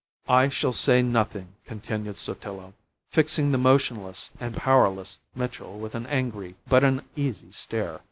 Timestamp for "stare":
7.51-7.99